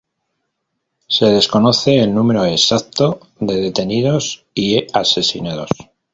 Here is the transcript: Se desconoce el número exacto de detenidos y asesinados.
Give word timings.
Se 1.07 1.27
desconoce 1.27 1.99
el 1.99 2.11
número 2.11 2.43
exacto 2.45 3.19
de 3.39 3.61
detenidos 3.61 4.45
y 4.55 4.83
asesinados. 4.97 5.69